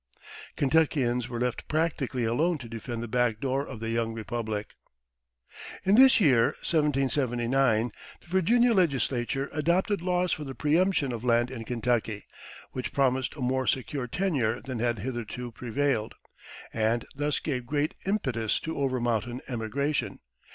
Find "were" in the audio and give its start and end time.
1.29-1.39